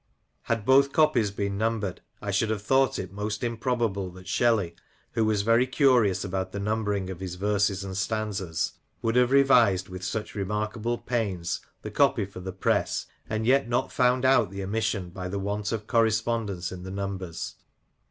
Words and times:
Had 0.41 0.65
both 0.65 0.93
copies 0.93 1.29
been 1.29 1.59
numbered, 1.59 2.01
I 2.23 2.31
should 2.31 2.49
have 2.49 2.63
thought 2.63 2.97
it 2.97 3.13
most 3.13 3.43
improbable 3.43 4.09
that 4.13 4.27
Shelley, 4.27 4.75
who 5.11 5.23
was 5.25 5.43
very 5.43 5.67
curious 5.67 6.23
about 6.23 6.51
the 6.51 6.59
numbering 6.59 7.11
of 7.11 7.19
his 7.19 7.35
verses 7.35 7.83
and 7.83 7.95
stanzas, 7.95 8.73
would 9.03 9.15
have 9.15 9.29
revised 9.29 9.89
with 9.89 10.03
such 10.03 10.33
remarkable 10.33 10.97
pains 10.97 11.61
the 11.83 11.91
copy 11.91 12.25
for 12.25 12.39
the 12.39 12.51
press, 12.51 13.05
and 13.29 13.45
yet 13.45 13.69
not 13.69 13.91
found 13.91 14.25
out 14.25 14.49
the 14.49 14.63
omission 14.63 15.11
by 15.11 15.27
the 15.27 15.37
want 15.37 15.71
of 15.71 15.85
correspondence 15.85 16.71
in 16.71 16.81
the 16.81 16.89
numbers. 16.89 17.57